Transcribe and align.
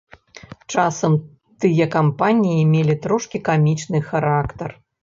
Часам 0.75 1.13
тыя 1.65 1.85
кампаніі 1.99 2.67
мелі 2.73 2.99
трошкі 3.07 3.47
камічны 3.51 4.07
характар. 4.11 4.69